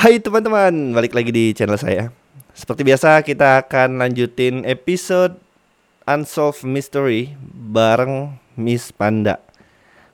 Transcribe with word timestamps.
Hai 0.00 0.16
teman-teman, 0.16 0.96
balik 0.96 1.12
lagi 1.12 1.28
di 1.28 1.52
channel 1.52 1.76
saya. 1.76 2.08
Seperti 2.56 2.88
biasa 2.88 3.20
kita 3.20 3.60
akan 3.60 4.00
lanjutin 4.00 4.64
episode 4.64 5.36
Unsolved 6.08 6.64
Mystery 6.64 7.36
bareng 7.52 8.32
Miss 8.56 8.96
Panda. 8.96 9.36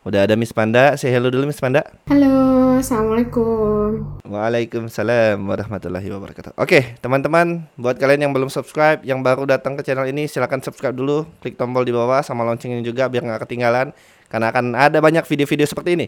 Udah 0.03 0.27
ada 0.27 0.35
Miss 0.35 0.51
Panda, 0.51 0.99
saya 0.99 1.15
hello 1.15 1.31
dulu 1.31 1.47
Miss 1.47 1.63
Panda. 1.63 1.87
Halo, 2.11 2.83
assalamualaikum. 2.83 4.19
Waalaikumsalam 4.27 5.39
warahmatullahi 5.47 6.11
wabarakatuh. 6.11 6.59
Oke, 6.59 6.99
teman-teman, 6.99 7.71
buat 7.79 7.95
kalian 7.95 8.27
yang 8.27 8.35
belum 8.35 8.51
subscribe, 8.51 9.07
yang 9.07 9.23
baru 9.23 9.47
datang 9.47 9.79
ke 9.79 9.87
channel 9.87 10.11
ini, 10.11 10.27
silahkan 10.27 10.59
subscribe 10.67 10.99
dulu, 10.99 11.31
klik 11.39 11.55
tombol 11.55 11.87
di 11.87 11.95
bawah 11.95 12.27
sama 12.27 12.43
loncengnya 12.43 12.83
juga 12.83 13.07
biar 13.07 13.23
nggak 13.23 13.47
ketinggalan, 13.47 13.95
karena 14.27 14.51
akan 14.51 14.75
ada 14.75 14.99
banyak 14.99 15.23
video-video 15.23 15.63
seperti 15.63 15.95
ini. 15.95 16.07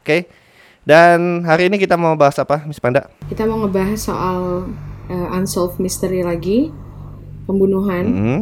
Oke, 0.00 0.47
dan 0.84 1.42
hari 1.42 1.66
ini 1.68 1.76
kita 1.76 1.94
mau 1.94 2.14
bahas 2.14 2.38
apa, 2.38 2.62
Miss 2.64 2.78
Panda? 2.78 3.08
Kita 3.26 3.44
mau 3.44 3.62
ngebahas 3.62 3.98
soal 3.98 4.68
uh, 5.08 5.36
unsolved 5.36 5.78
mystery 5.78 6.22
lagi, 6.22 6.70
pembunuhan. 7.44 8.04
Hmm, 8.06 8.40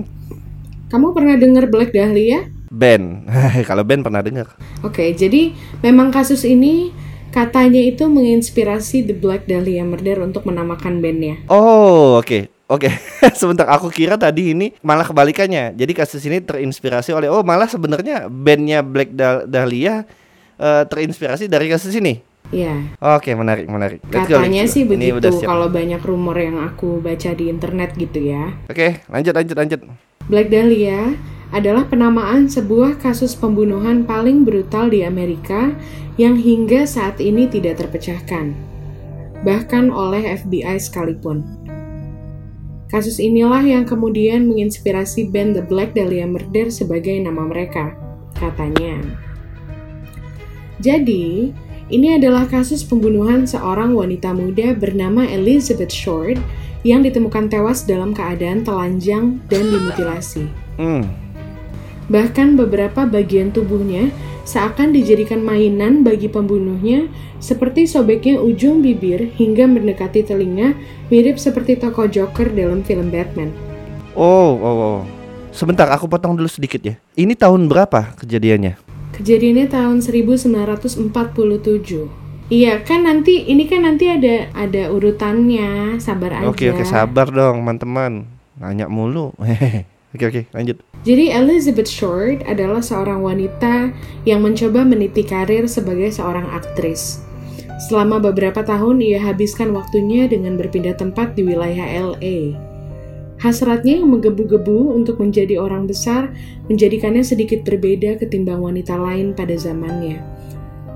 Kamu 0.87 1.11
pernah 1.11 1.35
dengar 1.35 1.67
Black 1.67 1.91
Dahlia? 1.91 2.47
Ben, 2.71 3.27
kalau 3.69 3.83
Ben 3.83 4.03
pernah 4.03 4.23
dengar. 4.23 4.55
Oke, 4.83 5.11
jadi 5.13 5.55
memang 5.83 6.11
kasus 6.11 6.43
ini 6.43 6.91
katanya 7.31 7.83
itu 7.83 8.07
menginspirasi 8.07 9.03
The 9.03 9.15
Black 9.15 9.47
Dahlia 9.47 9.83
Murder 9.83 10.23
untuk 10.23 10.47
menamakan 10.47 11.03
bandnya. 11.03 11.43
Oh, 11.47 12.19
oke. 12.19 12.51
Oke, 12.67 12.91
sebentar 13.39 13.71
aku 13.71 13.87
kira 13.95 14.19
tadi 14.19 14.51
ini 14.51 14.75
malah 14.83 15.07
kebalikannya. 15.07 15.79
Jadi 15.79 15.93
kasus 15.95 16.19
ini 16.27 16.43
terinspirasi 16.43 17.15
oleh 17.15 17.31
oh 17.31 17.47
malah 17.47 17.71
sebenarnya 17.71 18.27
bandnya 18.27 18.83
Black 18.83 19.15
Dah- 19.15 19.47
Dahlia 19.47 20.03
eh, 20.61 20.85
terinspirasi 20.89 21.49
dari 21.49 21.71
kasus 21.71 21.93
ini. 21.97 22.37
Iya. 22.55 22.95
Oke, 23.03 23.35
menarik, 23.35 23.67
menarik. 23.67 23.99
Let's 24.07 24.31
go, 24.31 24.39
Katanya 24.39 24.65
go. 24.67 24.71
sih 24.71 24.83
Ini 24.87 25.19
udah 25.19 25.31
begitu 25.35 25.49
kalau 25.51 25.67
banyak 25.67 26.03
rumor 26.07 26.37
yang 26.39 26.63
aku 26.63 27.03
baca 27.03 27.35
di 27.35 27.51
internet 27.51 27.99
gitu 27.99 28.23
ya. 28.23 28.55
Oke, 28.71 29.03
lanjut, 29.11 29.35
lanjut, 29.35 29.57
lanjut. 29.59 29.81
Black 30.31 30.51
Dahlia 30.51 31.15
adalah 31.55 31.87
penamaan 31.87 32.51
sebuah 32.51 32.99
kasus 32.99 33.39
pembunuhan 33.39 34.03
paling 34.03 34.43
brutal 34.43 34.91
di 34.91 35.07
Amerika 35.07 35.75
yang 36.19 36.39
hingga 36.39 36.87
saat 36.87 37.23
ini 37.23 37.47
tidak 37.47 37.83
terpecahkan, 37.83 38.55
bahkan 39.47 39.91
oleh 39.91 40.27
FBI 40.39 40.79
sekalipun. 40.79 41.47
Kasus 42.87 43.19
inilah 43.19 43.67
yang 43.67 43.83
kemudian 43.83 44.47
menginspirasi 44.47 45.35
band 45.35 45.59
The 45.59 45.65
Black 45.67 45.99
Dahlia 45.99 46.27
Murder 46.27 46.71
sebagai 46.71 47.19
nama 47.19 47.43
mereka, 47.43 47.95
katanya. 48.39 49.26
Jadi, 50.81 51.55
ini 51.87 52.19
adalah 52.19 52.51
kasus 52.51 52.83
pembunuhan 52.83 53.47
seorang 53.47 53.95
wanita 53.95 54.35
muda 54.35 54.75
bernama 54.75 55.23
Elizabeth 55.25 55.95
Short 55.95 56.37
yang 56.83 57.03
ditemukan 57.03 57.51
tewas 57.51 57.87
dalam 57.87 58.15
keadaan 58.15 58.63
telanjang 58.63 59.39
dan 59.51 59.65
dimutilasi. 59.71 60.47
Hmm. 60.77 61.07
Bahkan 62.07 62.55
beberapa 62.55 63.03
bagian 63.03 63.51
tubuhnya 63.51 64.15
seakan 64.47 64.95
dijadikan 64.95 65.43
mainan 65.43 66.07
bagi 66.07 66.31
pembunuhnya 66.31 67.11
seperti 67.43 67.91
sobeknya 67.91 68.39
ujung 68.39 68.79
bibir 68.79 69.27
hingga 69.35 69.67
mendekati 69.67 70.23
telinga 70.23 70.79
mirip 71.11 71.43
seperti 71.43 71.75
tokoh 71.75 72.07
Joker 72.07 72.47
dalam 72.55 72.87
film 72.87 73.11
Batman. 73.11 73.51
Oh, 74.15 74.55
oh, 74.55 74.77
oh. 74.79 75.01
Sebentar, 75.51 75.91
aku 75.91 76.07
potong 76.07 76.39
dulu 76.39 76.47
sedikit 76.47 76.79
ya. 76.85 76.95
Ini 77.19 77.35
tahun 77.35 77.67
berapa 77.67 78.15
kejadiannya? 78.23 78.86
Kejadiannya 79.17 79.67
tahun 79.73 80.05
1947. 80.05 81.09
Iya 82.47 82.79
kan 82.87 83.03
nanti 83.03 83.43
ini 83.49 83.67
kan 83.67 83.83
nanti 83.83 84.07
ada 84.07 84.53
ada 84.55 84.93
urutannya, 84.93 85.99
sabar 85.99 86.45
aja. 86.45 86.47
Oke, 86.47 86.71
oke, 86.71 86.85
sabar 86.87 87.27
dong, 87.33 87.65
teman-teman. 87.65 88.29
Nanya 88.61 88.87
mulu. 88.87 89.33
Oke, 90.17 90.33
oke, 90.33 90.43
lanjut. 90.57 90.81
Jadi 91.05 91.29
Elizabeth 91.29 91.93
Short 91.93 92.41
adalah 92.49 92.81
seorang 92.81 93.21
wanita 93.21 93.93
yang 94.25 94.41
mencoba 94.41 94.81
meniti 94.81 95.21
karir 95.21 95.69
sebagai 95.69 96.09
seorang 96.09 96.49
aktris. 96.57 97.21
Selama 97.77 98.17
beberapa 98.17 98.65
tahun 98.65 99.05
ia 99.05 99.21
habiskan 99.21 99.77
waktunya 99.77 100.25
dengan 100.25 100.57
berpindah 100.57 100.97
tempat 100.97 101.37
di 101.37 101.45
wilayah 101.45 102.17
LA. 102.17 102.57
Hasratnya 103.37 104.01
yang 104.01 104.09
menggebu-gebu 104.17 104.97
untuk 104.97 105.21
menjadi 105.21 105.61
orang 105.61 105.85
besar 105.85 106.33
menjadikannya 106.73 107.21
sedikit 107.21 107.63
berbeda 107.69 108.17
ketimbang 108.17 108.65
wanita 108.65 108.97
lain 108.97 109.37
pada 109.37 109.53
zamannya. 109.55 110.25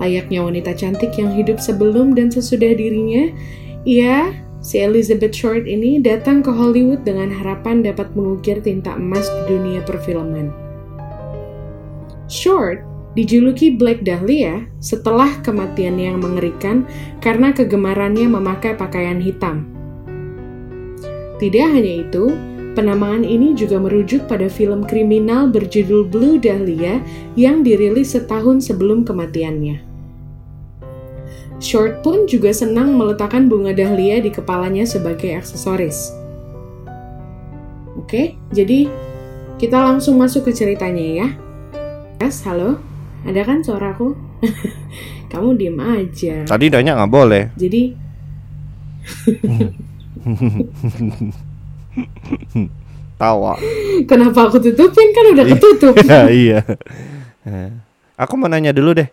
Layaknya 0.00 0.40
wanita 0.40 0.72
cantik 0.72 1.12
yang 1.20 1.36
hidup 1.36 1.60
sebelum 1.60 2.16
dan 2.16 2.32
sesudah 2.32 2.72
dirinya, 2.72 3.28
ia 3.84 4.32
Si 4.60 4.76
Elizabeth 4.76 5.32
Short 5.32 5.64
ini 5.64 6.04
datang 6.04 6.44
ke 6.44 6.52
Hollywood 6.52 7.00
dengan 7.00 7.32
harapan 7.32 7.80
dapat 7.80 8.12
mengukir 8.12 8.60
tinta 8.60 8.92
emas 8.92 9.24
di 9.24 9.56
dunia 9.56 9.80
perfilman. 9.88 10.52
Short 12.28 12.84
dijuluki 13.16 13.72
Black 13.80 14.04
Dahlia 14.04 14.68
setelah 14.76 15.40
kematiannya 15.40 16.12
yang 16.12 16.20
mengerikan 16.20 16.84
karena 17.24 17.56
kegemarannya 17.56 18.28
memakai 18.28 18.76
pakaian 18.76 19.16
hitam. 19.16 19.79
Tidak 21.40 21.66
hanya 21.72 22.04
itu, 22.04 22.36
penamaan 22.76 23.24
ini 23.24 23.56
juga 23.56 23.80
merujuk 23.80 24.28
pada 24.28 24.44
film 24.52 24.84
kriminal 24.84 25.48
berjudul 25.48 26.04
Blue 26.04 26.36
Dahlia 26.36 27.00
yang 27.32 27.64
dirilis 27.64 28.12
setahun 28.12 28.68
sebelum 28.68 29.08
kematiannya. 29.08 29.80
Short 31.60 32.04
pun 32.04 32.28
juga 32.28 32.52
senang 32.52 32.92
meletakkan 32.96 33.48
bunga 33.48 33.76
dahlia 33.76 34.20
di 34.20 34.28
kepalanya 34.32 34.84
sebagai 34.84 35.40
aksesoris. 35.40 36.12
Oke, 37.96 38.36
jadi 38.52 38.88
kita 39.60 39.76
langsung 39.76 40.16
masuk 40.16 40.48
ke 40.48 40.52
ceritanya 40.56 41.24
ya. 41.24 41.28
Yes, 42.20 42.44
halo? 42.48 42.80
Ada 43.28 43.44
kan 43.44 43.60
suaraku? 43.60 44.16
Kamu 45.32 45.56
diem 45.56 45.76
aja. 45.80 46.48
Tadi 46.48 46.72
nanya 46.72 46.96
nggak 46.96 47.12
boleh. 47.12 47.52
Jadi, 47.60 47.82
Tawa. 53.20 53.52
kenapa 54.08 54.48
aku 54.48 54.56
tutupin? 54.56 55.12
Kan 55.12 55.24
udah 55.36 55.44
ketutup. 55.44 55.94
Ya, 56.08 56.32
iya. 56.32 56.60
Eh, 57.44 57.68
Aku 58.16 58.36
mau 58.36 58.48
nanya 58.48 58.72
dulu 58.72 58.96
deh. 58.96 59.08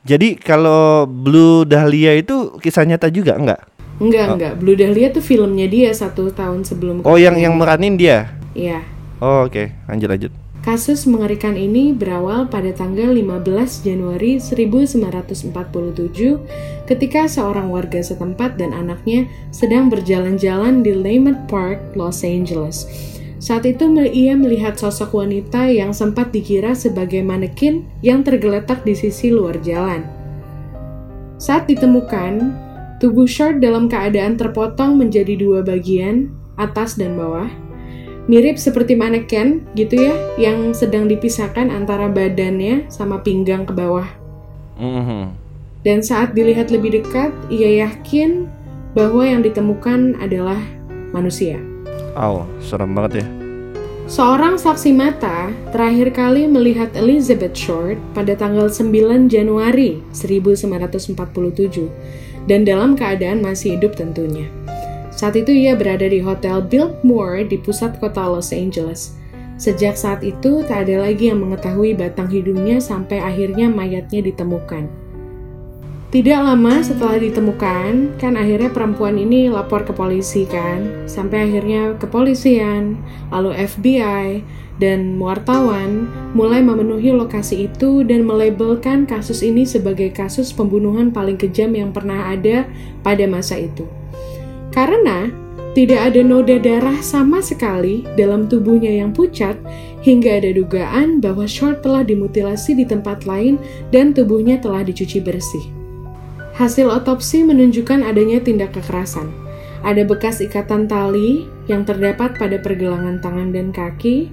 Jadi 0.00 0.36
kalau 0.36 1.04
Blue 1.04 1.68
Dahlia 1.68 2.16
itu 2.16 2.56
kisah 2.56 2.88
nyata 2.88 3.12
juga 3.12 3.36
enggak? 3.36 3.60
Enggak, 4.00 4.26
enggak. 4.32 4.52
Blue 4.56 4.72
Dahlia 4.72 5.12
tuh 5.12 5.20
filmnya 5.20 5.68
dia 5.68 5.92
satu 5.92 6.32
tahun 6.32 6.64
sebelum 6.64 7.04
Oh, 7.04 7.20
yang 7.20 7.36
yang 7.36 7.52
meranin 7.52 8.00
dia. 8.00 8.32
Iya. 8.56 8.80
Oh, 9.20 9.44
oke. 9.44 9.68
Lanjut 9.84 10.08
lanjut. 10.08 10.32
Kasus 10.60 11.08
mengerikan 11.08 11.56
ini 11.56 11.96
berawal 11.96 12.44
pada 12.44 12.68
tanggal 12.76 13.16
15 13.16 13.80
Januari 13.80 14.36
1947 14.36 15.56
ketika 16.84 17.24
seorang 17.24 17.72
warga 17.72 18.04
setempat 18.04 18.60
dan 18.60 18.76
anaknya 18.76 19.24
sedang 19.56 19.88
berjalan-jalan 19.88 20.84
di 20.84 20.92
Lehman 20.92 21.48
Park, 21.48 21.96
Los 21.96 22.20
Angeles. 22.28 22.84
Saat 23.40 23.64
itu 23.64 23.88
ia 24.04 24.36
melihat 24.36 24.76
sosok 24.76 25.24
wanita 25.24 25.64
yang 25.72 25.96
sempat 25.96 26.28
dikira 26.28 26.76
sebagai 26.76 27.24
manekin 27.24 27.88
yang 28.04 28.20
tergeletak 28.20 28.84
di 28.84 28.92
sisi 28.92 29.32
luar 29.32 29.56
jalan. 29.64 30.04
Saat 31.40 31.72
ditemukan, 31.72 32.52
tubuh 33.00 33.24
Short 33.24 33.64
dalam 33.64 33.88
keadaan 33.88 34.36
terpotong 34.36 35.00
menjadi 35.00 35.40
dua 35.40 35.64
bagian, 35.64 36.28
atas 36.60 37.00
dan 37.00 37.16
bawah, 37.16 37.48
mirip 38.30 38.54
seperti 38.62 38.94
maneken 38.94 39.66
gitu 39.74 40.06
ya, 40.06 40.14
yang 40.38 40.70
sedang 40.70 41.10
dipisahkan 41.10 41.66
antara 41.66 42.06
badannya 42.06 42.86
sama 42.86 43.18
pinggang 43.26 43.66
ke 43.66 43.74
bawah. 43.74 44.06
Mhm. 44.78 45.34
Dan 45.82 45.98
saat 46.06 46.38
dilihat 46.38 46.70
lebih 46.70 47.02
dekat, 47.02 47.34
ia 47.50 47.90
yakin 47.90 48.46
bahwa 48.94 49.26
yang 49.26 49.42
ditemukan 49.42 50.22
adalah 50.22 50.62
manusia. 51.10 51.58
Aw, 52.14 52.46
serem 52.62 52.94
banget 52.94 53.24
ya. 53.24 53.26
Seorang 54.10 54.58
saksi 54.58 54.90
mata 54.90 55.54
terakhir 55.70 56.10
kali 56.10 56.50
melihat 56.50 56.90
Elizabeth 56.98 57.54
Short 57.54 57.94
pada 58.10 58.34
tanggal 58.34 58.66
9 58.66 59.30
Januari 59.30 60.02
1947 60.10 61.86
dan 62.50 62.66
dalam 62.66 62.98
keadaan 62.98 63.38
masih 63.38 63.78
hidup 63.78 63.94
tentunya. 63.94 64.50
Saat 65.20 65.36
itu 65.36 65.52
ia 65.52 65.76
berada 65.76 66.08
di 66.08 66.16
Hotel 66.24 66.64
Biltmore 66.64 67.44
di 67.44 67.60
pusat 67.60 68.00
kota 68.00 68.24
Los 68.24 68.56
Angeles. 68.56 69.20
Sejak 69.60 69.92
saat 69.92 70.24
itu 70.24 70.64
tak 70.64 70.88
ada 70.88 71.04
lagi 71.04 71.28
yang 71.28 71.44
mengetahui 71.44 71.92
batang 71.92 72.24
hidungnya 72.32 72.80
sampai 72.80 73.20
akhirnya 73.20 73.68
mayatnya 73.68 74.24
ditemukan. 74.24 74.88
Tidak 76.08 76.40
lama 76.40 76.80
setelah 76.80 77.20
ditemukan, 77.20 78.16
kan 78.16 78.32
akhirnya 78.32 78.72
perempuan 78.72 79.20
ini 79.20 79.52
lapor 79.52 79.84
ke 79.84 79.92
polisi 79.92 80.48
kan, 80.48 81.04
sampai 81.04 81.52
akhirnya 81.52 82.00
kepolisian, 82.00 82.96
lalu 83.28 83.60
FBI, 83.60 84.40
dan 84.80 85.20
wartawan 85.20 86.08
mulai 86.32 86.64
memenuhi 86.64 87.12
lokasi 87.12 87.68
itu 87.68 88.08
dan 88.08 88.24
melabelkan 88.24 89.04
kasus 89.04 89.44
ini 89.44 89.68
sebagai 89.68 90.16
kasus 90.16 90.48
pembunuhan 90.48 91.12
paling 91.12 91.36
kejam 91.36 91.76
yang 91.76 91.92
pernah 91.92 92.32
ada 92.32 92.64
pada 93.04 93.28
masa 93.28 93.60
itu. 93.60 93.84
Karena 94.70 95.30
tidak 95.70 96.10
ada 96.10 96.20
noda 96.26 96.58
darah 96.58 96.98
sama 96.98 97.38
sekali 97.38 98.02
dalam 98.18 98.50
tubuhnya 98.50 98.90
yang 98.90 99.14
pucat 99.14 99.54
hingga 100.02 100.42
ada 100.42 100.50
dugaan 100.50 101.22
bahwa 101.22 101.46
Short 101.46 101.86
telah 101.86 102.02
dimutilasi 102.02 102.74
di 102.74 102.82
tempat 102.82 103.22
lain 103.22 103.54
dan 103.94 104.10
tubuhnya 104.10 104.58
telah 104.58 104.82
dicuci 104.82 105.22
bersih. 105.22 105.62
Hasil 106.58 106.90
otopsi 106.90 107.46
menunjukkan 107.46 108.02
adanya 108.02 108.42
tindak 108.42 108.74
kekerasan. 108.74 109.30
Ada 109.86 110.04
bekas 110.04 110.42
ikatan 110.42 110.90
tali 110.90 111.46
yang 111.70 111.86
terdapat 111.86 112.36
pada 112.36 112.58
pergelangan 112.60 113.22
tangan 113.22 113.54
dan 113.54 113.72
kaki, 113.72 114.28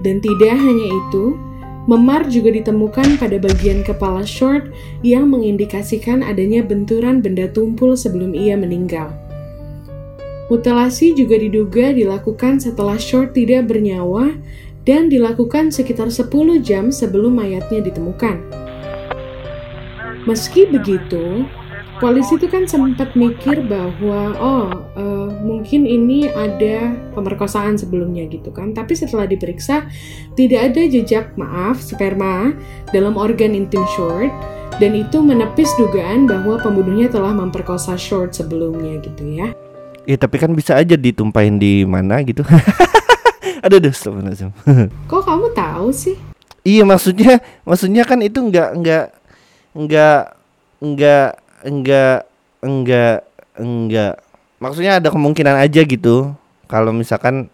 dan 0.00 0.24
tidak 0.24 0.56
hanya 0.56 0.88
itu, 0.88 1.36
memar 1.84 2.24
juga 2.32 2.54
ditemukan 2.54 3.20
pada 3.20 3.36
bagian 3.36 3.84
kepala 3.84 4.24
Short 4.24 4.72
yang 5.04 5.28
mengindikasikan 5.28 6.24
adanya 6.24 6.64
benturan 6.64 7.20
benda 7.20 7.50
tumpul 7.50 7.92
sebelum 7.92 8.32
ia 8.32 8.56
meninggal. 8.56 9.12
Mutilasi 10.50 11.14
juga 11.14 11.38
diduga 11.38 11.94
dilakukan 11.94 12.58
setelah 12.58 12.98
Short 12.98 13.38
tidak 13.38 13.70
bernyawa 13.70 14.34
dan 14.82 15.06
dilakukan 15.06 15.70
sekitar 15.70 16.10
10 16.10 16.26
jam 16.58 16.90
sebelum 16.90 17.38
mayatnya 17.38 17.78
ditemukan. 17.78 18.42
Meski 20.26 20.66
begitu, 20.66 21.46
polisi 22.02 22.34
itu 22.34 22.50
kan 22.50 22.66
sempat 22.66 23.14
mikir 23.14 23.62
bahwa 23.62 24.34
oh 24.42 24.68
uh, 24.98 25.30
mungkin 25.46 25.86
ini 25.86 26.26
ada 26.34 26.98
pemerkosaan 27.14 27.78
sebelumnya 27.78 28.26
gitu 28.26 28.50
kan. 28.50 28.74
Tapi 28.74 28.98
setelah 28.98 29.30
diperiksa 29.30 29.86
tidak 30.34 30.74
ada 30.74 30.82
jejak 30.82 31.30
maaf 31.38 31.78
sperma 31.78 32.58
dalam 32.90 33.14
organ 33.14 33.54
intim 33.54 33.86
Short 33.94 34.34
dan 34.82 34.98
itu 34.98 35.22
menepis 35.22 35.70
dugaan 35.78 36.26
bahwa 36.26 36.58
pembunuhnya 36.58 37.06
telah 37.06 37.30
memperkosa 37.30 37.94
Short 37.94 38.34
sebelumnya 38.34 38.98
gitu 38.98 39.30
ya. 39.30 39.54
Iya 40.10 40.18
tapi 40.18 40.42
kan 40.42 40.50
bisa 40.58 40.74
aja 40.74 40.98
ditumpahin 40.98 41.62
di 41.62 41.86
mana 41.86 42.18
gitu. 42.26 42.42
Aduh, 43.64 43.78
astagfirullahaladzim. 43.78 44.50
Kok 45.10 45.22
kamu 45.22 45.46
tahu 45.54 45.94
sih? 45.94 46.18
iya 46.66 46.82
maksudnya, 46.82 47.38
maksudnya 47.62 48.02
kan 48.02 48.18
itu 48.20 48.36
nggak 48.36 48.68
nggak 48.82 49.06
nggak 49.70 50.20
nggak 50.82 51.28
nggak 51.62 52.18
nggak 52.58 53.16
nggak. 53.54 54.14
Maksudnya 54.58 54.98
ada 54.98 55.14
kemungkinan 55.14 55.62
aja 55.62 55.86
gitu. 55.86 56.34
Kalau 56.66 56.90
misalkan 56.90 57.46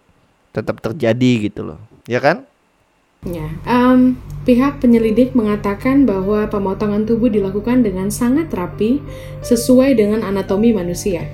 tetap 0.49 0.81
terjadi 0.81 1.53
gitu 1.53 1.61
loh, 1.61 1.79
ya 2.09 2.17
kan? 2.17 2.46
Ya, 3.25 3.49
um, 3.65 4.13
pihak 4.45 4.77
penyelidik 4.77 5.33
mengatakan 5.33 6.05
bahwa 6.05 6.45
pemotongan 6.47 7.09
tubuh 7.09 7.27
dilakukan 7.33 7.81
dengan 7.81 8.13
sangat 8.13 8.53
rapi 8.53 9.01
sesuai 9.41 9.97
dengan 9.97 10.21
anatomi 10.21 10.69
manusia. 10.71 11.25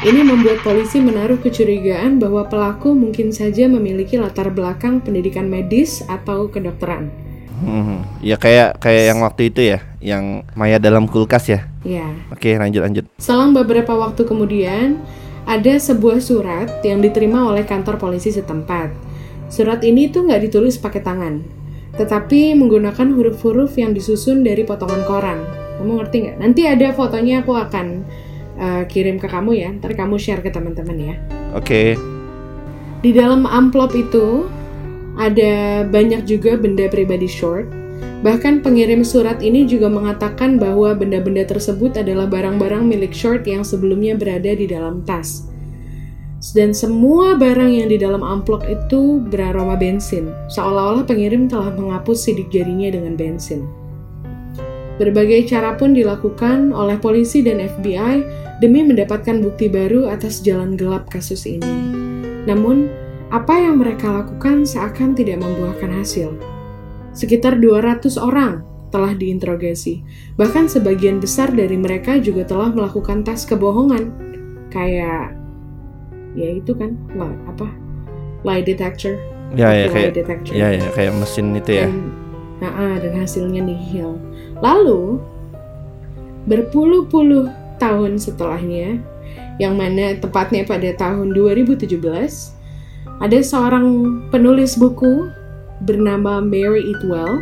Ini 0.00 0.24
membuat 0.24 0.64
polisi 0.64 1.00
menaruh 1.00 1.40
kecurigaan 1.40 2.20
bahwa 2.20 2.48
pelaku 2.48 2.92
mungkin 2.92 3.32
saja 3.32 3.68
memiliki 3.68 4.20
latar 4.20 4.52
belakang 4.52 5.00
pendidikan 5.04 5.48
medis 5.48 6.04
atau 6.08 6.48
kedokteran. 6.48 7.08
Hmm, 7.56 8.04
ya 8.20 8.36
kayak 8.36 8.76
kayak 8.84 9.04
yang 9.08 9.24
waktu 9.24 9.48
itu 9.48 9.60
ya, 9.64 9.80
yang 10.04 10.44
mayat 10.52 10.84
dalam 10.84 11.08
kulkas 11.08 11.48
ya. 11.48 11.64
Ya. 11.88 12.04
Oke, 12.28 12.52
lanjut 12.60 12.84
lanjut. 12.84 13.04
Selang 13.16 13.56
beberapa 13.56 13.96
waktu 13.96 14.28
kemudian, 14.28 15.00
ada 15.48 15.74
sebuah 15.80 16.20
surat 16.20 16.68
yang 16.84 17.00
diterima 17.00 17.48
oleh 17.48 17.64
kantor 17.64 17.96
polisi 17.96 18.34
setempat. 18.34 19.05
Surat 19.56 19.80
ini 19.88 20.12
tuh 20.12 20.28
nggak 20.28 20.52
ditulis 20.52 20.76
pakai 20.76 21.00
tangan, 21.00 21.40
tetapi 21.96 22.52
menggunakan 22.60 23.08
huruf-huruf 23.16 23.72
yang 23.80 23.96
disusun 23.96 24.44
dari 24.44 24.68
potongan 24.68 25.00
koran. 25.08 25.40
Kamu 25.80 25.96
ngerti 25.96 26.16
nggak? 26.28 26.36
Nanti 26.36 26.68
ada 26.68 26.92
fotonya 26.92 27.40
aku 27.40 27.56
akan 27.56 28.04
uh, 28.60 28.84
kirim 28.84 29.16
ke 29.16 29.24
kamu 29.24 29.56
ya. 29.56 29.72
Ntar 29.80 29.96
kamu 29.96 30.20
share 30.20 30.44
ke 30.44 30.52
teman-teman 30.52 31.00
ya. 31.00 31.14
Oke. 31.56 31.96
Di 33.00 33.16
dalam 33.16 33.48
amplop 33.48 33.96
itu 33.96 34.44
ada 35.16 35.88
banyak 35.88 36.28
juga 36.28 36.60
benda 36.60 36.84
pribadi 36.92 37.24
short. 37.24 37.64
Bahkan 37.96 38.60
pengirim 38.60 39.00
surat 39.08 39.40
ini 39.40 39.64
juga 39.64 39.88
mengatakan 39.88 40.60
bahwa 40.60 40.92
benda-benda 40.92 41.48
tersebut 41.48 41.96
adalah 41.96 42.28
barang-barang 42.28 42.84
milik 42.84 43.16
short 43.16 43.48
yang 43.48 43.64
sebelumnya 43.64 44.20
berada 44.20 44.52
di 44.52 44.68
dalam 44.68 45.00
tas 45.08 45.55
dan 46.52 46.76
semua 46.76 47.32
barang 47.32 47.72
yang 47.72 47.88
di 47.88 47.96
dalam 47.96 48.20
amplop 48.20 48.60
itu 48.68 49.24
beraroma 49.32 49.72
bensin, 49.72 50.28
seolah-olah 50.52 51.08
pengirim 51.08 51.48
telah 51.48 51.72
menghapus 51.72 52.28
sidik 52.28 52.52
jarinya 52.52 52.92
dengan 52.92 53.16
bensin. 53.16 53.64
Berbagai 54.96 55.48
cara 55.48 55.76
pun 55.76 55.92
dilakukan 55.92 56.72
oleh 56.72 56.96
polisi 57.00 57.44
dan 57.44 57.60
FBI 57.60 58.24
demi 58.60 58.80
mendapatkan 58.84 59.40
bukti 59.44 59.68
baru 59.68 60.08
atas 60.08 60.40
jalan 60.40 60.76
gelap 60.76 61.08
kasus 61.12 61.44
ini. 61.44 61.92
Namun, 62.48 62.88
apa 63.28 63.56
yang 63.56 63.80
mereka 63.80 64.08
lakukan 64.24 64.64
seakan 64.64 65.12
tidak 65.12 65.40
membuahkan 65.40 65.92
hasil. 65.92 66.36
Sekitar 67.12 67.60
200 67.60 68.16
orang 68.20 68.64
telah 68.88 69.12
diinterogasi. 69.12 70.00
Bahkan 70.40 70.68
sebagian 70.68 71.20
besar 71.20 71.52
dari 71.52 71.76
mereka 71.76 72.16
juga 72.16 72.44
telah 72.48 72.72
melakukan 72.72 73.24
tes 73.24 73.44
kebohongan, 73.44 74.12
kayak 74.72 75.45
ya 76.36 76.60
itu 76.60 76.76
kan 76.76 76.94
lah 77.16 77.32
apa 77.48 77.66
lie 78.44 78.62
detector. 78.62 79.16
Ya 79.54 79.72
ya 79.72 79.86
kayak 79.88 80.12
detector. 80.14 80.52
ya 80.52 80.68
ya 80.74 80.86
kayak 80.92 81.16
mesin 81.16 81.56
itu 81.56 81.72
ya. 81.82 81.86
Dan, 81.88 82.12
nah, 82.60 82.94
dan 83.00 83.12
hasilnya 83.16 83.62
nihil. 83.64 84.20
Lalu 84.60 85.18
berpuluh-puluh 86.46 87.50
tahun 87.82 88.20
setelahnya 88.20 89.00
yang 89.56 89.74
mana 89.76 90.16
tepatnya 90.16 90.62
pada 90.68 90.92
tahun 90.96 91.32
2017 91.32 91.96
ada 93.20 93.38
seorang 93.40 93.86
penulis 94.28 94.76
buku 94.76 95.32
bernama 95.88 96.40
Mary 96.44 96.84
Itwell 96.92 97.40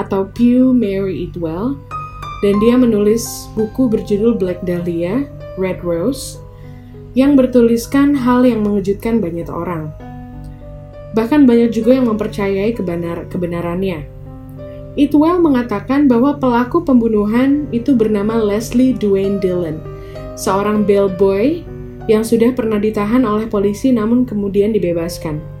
atau 0.00 0.28
Pew 0.32 0.72
Mary 0.72 1.28
Itwell 1.28 1.76
dan 2.40 2.54
dia 2.62 2.78
menulis 2.78 3.50
buku 3.58 3.90
berjudul 3.90 4.38
Black 4.38 4.62
Dahlia, 4.62 5.26
Red 5.58 5.82
Rose 5.82 6.40
yang 7.16 7.36
bertuliskan 7.36 8.12
hal 8.12 8.44
yang 8.44 8.64
mengejutkan 8.64 9.20
banyak 9.22 9.48
orang. 9.48 9.92
Bahkan 11.16 11.48
banyak 11.48 11.72
juga 11.72 11.96
yang 11.96 12.08
mempercayai 12.08 12.76
kebenar 12.76 13.28
kebenarannya. 13.32 14.04
Itwell 14.98 15.38
mengatakan 15.38 16.10
bahwa 16.10 16.36
pelaku 16.36 16.82
pembunuhan 16.82 17.70
itu 17.70 17.94
bernama 17.94 18.34
Leslie 18.34 18.92
Dwayne 18.98 19.38
Dillon, 19.38 19.78
seorang 20.34 20.82
bellboy 20.82 21.62
yang 22.10 22.24
sudah 22.24 22.50
pernah 22.56 22.80
ditahan 22.80 23.22
oleh 23.22 23.46
polisi 23.46 23.94
namun 23.94 24.24
kemudian 24.26 24.74
dibebaskan. 24.74 25.57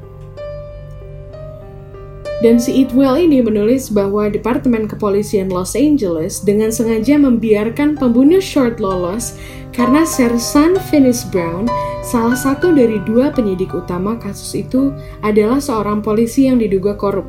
Dan 2.38 2.62
si 2.62 2.86
Itwell 2.86 3.26
ini 3.26 3.42
menulis 3.42 3.90
bahwa 3.90 4.30
Departemen 4.30 4.86
Kepolisian 4.86 5.50
Los 5.50 5.74
Angeles 5.74 6.38
dengan 6.38 6.70
sengaja 6.70 7.18
membiarkan 7.18 7.98
pembunuh 7.98 8.38
Short 8.38 8.78
lolos 8.78 9.34
karena 9.74 10.06
Sersan 10.06 10.78
Finis 10.86 11.26
Brown, 11.26 11.66
salah 12.06 12.38
satu 12.38 12.70
dari 12.70 13.02
dua 13.02 13.34
penyidik 13.34 13.74
utama 13.74 14.14
kasus 14.22 14.54
itu, 14.54 14.94
adalah 15.26 15.58
seorang 15.58 15.98
polisi 15.98 16.46
yang 16.46 16.62
diduga 16.62 16.94
korup. 16.94 17.26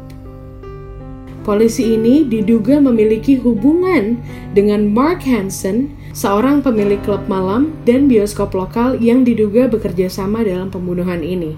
Polisi 1.41 1.97
ini 1.97 2.29
diduga 2.29 2.77
memiliki 2.77 3.33
hubungan 3.41 4.21
dengan 4.53 4.85
Mark 4.93 5.25
Hansen, 5.25 5.89
seorang 6.13 6.61
pemilik 6.61 7.01
klub 7.01 7.25
malam 7.25 7.73
dan 7.85 8.05
bioskop 8.05 8.53
lokal 8.53 8.97
yang 9.01 9.25
diduga 9.25 9.65
bekerja 9.65 10.05
sama 10.05 10.45
dalam 10.45 10.69
pembunuhan 10.69 11.25
ini. 11.25 11.57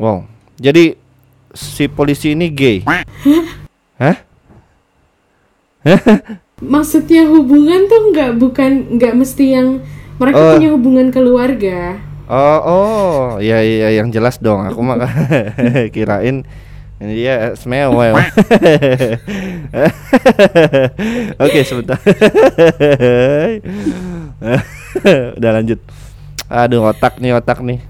Wow, 0.00 0.24
jadi 0.56 0.99
si 1.54 1.90
polisi 1.90 2.32
ini 2.34 2.50
gay? 2.50 2.86
Hah? 3.98 4.16
Maksudnya 6.60 7.24
hubungan 7.24 7.88
tuh 7.88 8.12
nggak 8.12 8.36
bukan 8.36 9.00
nggak 9.00 9.14
mesti 9.16 9.44
yang 9.56 9.80
mereka 10.20 10.38
oh. 10.38 10.50
punya 10.56 10.68
hubungan 10.76 11.08
keluarga. 11.08 11.96
Oh 12.30 12.60
oh 12.62 13.18
ya 13.42 13.58
ya 13.64 13.90
yang 13.90 14.12
jelas 14.12 14.38
dong 14.38 14.62
aku 14.62 14.78
mah 14.84 15.02
kirain 15.94 16.44
ini 17.00 17.12
dia 17.24 17.56
semewa. 17.56 18.12
Oke 21.48 21.64
sebentar. 21.64 21.96
Udah 25.40 25.50
lanjut. 25.56 25.80
Aduh 26.52 26.84
otak 26.92 27.16
nih 27.16 27.32
otak 27.40 27.64
nih. 27.64 27.80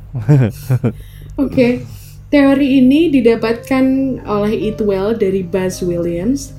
Oke. 1.35 1.83
Teori 2.31 2.79
ini 2.79 3.11
didapatkan 3.11 3.87
oleh 4.23 4.71
Itwell 4.71 5.19
dari 5.19 5.43
Buzz 5.43 5.83
Williams 5.83 6.55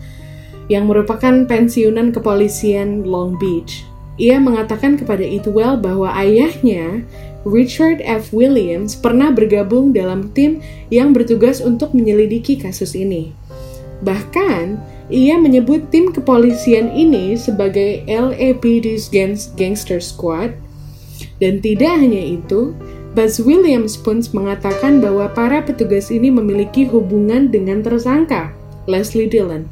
yang 0.68 0.92
merupakan 0.92 1.48
pensiunan 1.48 2.12
kepolisian 2.12 3.08
Long 3.08 3.40
Beach. 3.40 3.88
Ia 4.20 4.36
mengatakan 4.44 5.00
kepada 5.00 5.24
Itwell 5.24 5.80
bahwa 5.80 6.12
ayahnya, 6.12 7.08
Richard 7.48 8.04
F. 8.04 8.36
Williams, 8.36 9.00
pernah 9.00 9.32
bergabung 9.32 9.96
dalam 9.96 10.36
tim 10.36 10.60
yang 10.92 11.16
bertugas 11.16 11.64
untuk 11.64 11.96
menyelidiki 11.96 12.60
kasus 12.60 12.92
ini. 12.92 13.32
Bahkan, 14.04 14.76
ia 15.08 15.40
menyebut 15.40 15.88
tim 15.88 16.12
kepolisian 16.12 16.92
ini 16.92 17.40
sebagai 17.40 18.04
LAPD's 18.12 19.08
Gangster 19.56 20.04
Squad 20.04 20.52
Dan 21.42 21.58
tidak 21.58 21.98
hanya 21.98 22.22
itu, 22.22 22.78
Buzz 23.12 23.44
Williams 23.44 24.00
pun 24.00 24.24
mengatakan 24.32 25.04
bahwa 25.04 25.28
para 25.36 25.60
petugas 25.60 26.08
ini 26.08 26.32
memiliki 26.32 26.88
hubungan 26.88 27.52
dengan 27.52 27.84
tersangka, 27.84 28.56
Leslie 28.88 29.28
Dillon. 29.28 29.68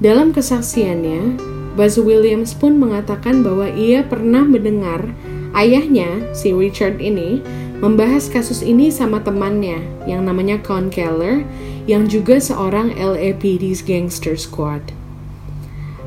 Dalam 0.00 0.32
kesaksiannya, 0.32 1.36
Buzz 1.76 2.00
Williams 2.00 2.56
pun 2.56 2.80
mengatakan 2.80 3.44
bahwa 3.44 3.68
ia 3.68 4.00
pernah 4.00 4.40
mendengar 4.48 5.04
ayahnya, 5.52 6.32
si 6.32 6.56
Richard 6.56 6.96
ini, 6.96 7.44
membahas 7.84 8.32
kasus 8.32 8.64
ini 8.64 8.88
sama 8.88 9.20
temannya 9.20 9.84
yang 10.08 10.24
namanya 10.24 10.56
Con 10.64 10.88
Keller, 10.88 11.44
yang 11.84 12.08
juga 12.08 12.40
seorang 12.40 12.96
LAPD's 12.96 13.84
Gangster 13.84 14.32
Squad. 14.32 14.96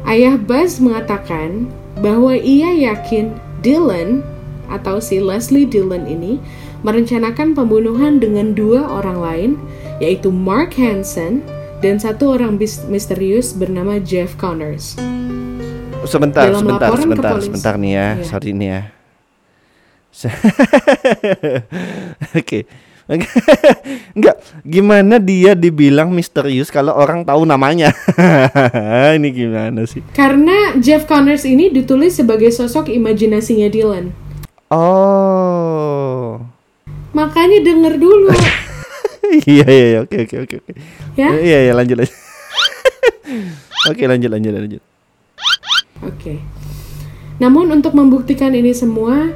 Ayah 0.09 0.33
Buzz 0.33 0.81
mengatakan 0.81 1.69
bahwa 2.01 2.33
ia 2.33 2.73
yakin 2.73 3.37
Dillon 3.61 4.25
atau 4.71 5.01
si 5.01 5.21
Leslie 5.21 5.67
Dillon 5.67 6.05
ini 6.05 6.39
merencanakan 6.85 7.57
pembunuhan 7.57 8.21
dengan 8.21 8.53
dua 8.53 8.85
orang 8.85 9.17
lain, 9.19 9.51
yaitu 9.97 10.29
Mark 10.29 10.77
Hansen 10.77 11.41
dan 11.81 11.97
satu 11.97 12.37
orang 12.37 12.61
misterius 12.89 13.57
bernama 13.57 13.97
Jeff 14.01 14.37
Connors. 14.37 14.97
Sebentar, 16.05 16.53
Dalam 16.53 16.61
sebentar, 16.61 16.93
sebentar, 16.97 17.41
sebentar 17.41 17.73
nih 17.81 17.93
ya, 17.97 18.07
iya. 18.13 18.25
sorry 18.25 18.53
nih 18.53 18.69
ya. 18.69 18.81
Oke. 22.39 22.65
Enggak, 24.17 24.41
gimana 24.65 25.21
dia 25.21 25.53
dibilang 25.53 26.09
misterius 26.09 26.73
kalau 26.73 26.97
orang 26.97 27.21
tahu 27.21 27.45
namanya? 27.45 27.93
ini 29.17 29.29
gimana 29.29 29.85
sih? 29.85 30.01
Karena 30.17 30.73
Jeff 30.81 31.05
Connors 31.05 31.45
ini 31.45 31.69
ditulis 31.69 32.17
sebagai 32.17 32.49
sosok 32.49 32.89
imajinasinya 32.89 33.69
Dylan. 33.69 34.24
Oh. 34.75 36.43
Makanya 37.15 37.63
denger 37.63 37.95
dulu. 37.95 38.27
iya 39.47 39.63
iya 39.63 39.85
iya 39.95 39.99
oke 40.03 40.27
oke 40.27 40.35
oke 40.43 40.55
oke. 40.59 40.71
Ya? 41.15 41.31
Iya 41.31 41.71
iya 41.71 41.73
lanjut 41.73 42.03
lanjut. 42.03 42.11
oke 43.95 44.03
lanjut 44.03 44.29
lanjut 44.35 44.51
lanjut. 44.51 44.83
Oke. 46.03 46.43
Namun 47.39 47.71
untuk 47.71 47.95
membuktikan 47.95 48.51
ini 48.51 48.75
semua, 48.75 49.31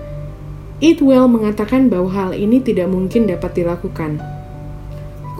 Itwell 0.84 1.32
mengatakan 1.32 1.88
bahwa 1.88 2.12
hal 2.12 2.32
ini 2.36 2.60
tidak 2.60 2.92
mungkin 2.92 3.28
dapat 3.28 3.64
dilakukan. 3.64 4.20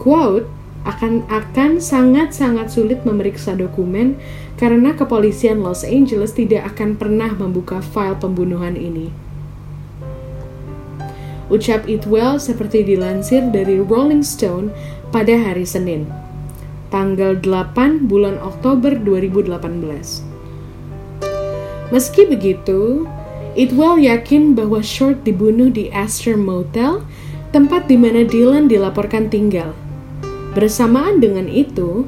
Quote, 0.00 0.48
akan 0.88 1.28
akan 1.28 1.76
sangat-sangat 1.76 2.72
sulit 2.72 3.04
memeriksa 3.04 3.52
dokumen 3.52 4.16
karena 4.56 4.96
kepolisian 4.96 5.60
Los 5.60 5.84
Angeles 5.84 6.32
tidak 6.32 6.72
akan 6.72 6.96
pernah 6.96 7.36
membuka 7.36 7.84
file 7.84 8.16
pembunuhan 8.16 8.80
ini. 8.80 9.29
Ucap 11.50 11.90
Itwell 11.90 12.38
seperti 12.38 12.86
dilansir 12.86 13.42
dari 13.50 13.82
Rolling 13.82 14.22
Stone 14.22 14.70
pada 15.10 15.34
hari 15.34 15.66
Senin, 15.66 16.06
tanggal 16.94 17.34
8 17.42 18.06
bulan 18.06 18.38
Oktober 18.38 18.94
2018. 18.94 19.58
Meski 21.90 22.22
begitu, 22.30 23.02
Itwell 23.58 23.98
yakin 23.98 24.54
bahwa 24.54 24.78
Short 24.78 25.26
dibunuh 25.26 25.74
di 25.74 25.90
Astor 25.90 26.38
Motel, 26.38 27.02
tempat 27.50 27.90
di 27.90 27.98
mana 27.98 28.22
Dylan 28.22 28.70
dilaporkan 28.70 29.26
tinggal. 29.26 29.74
Bersamaan 30.54 31.18
dengan 31.18 31.50
itu, 31.50 32.06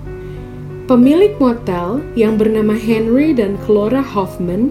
pemilik 0.86 1.34
motel 1.42 1.98
yang 2.14 2.38
bernama 2.38 2.78
Henry 2.78 3.34
dan 3.34 3.58
Clara 3.66 4.06
Hoffman 4.06 4.70